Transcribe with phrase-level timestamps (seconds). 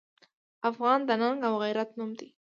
[0.69, 2.29] افغان د ننګ او غیرت نوم دی.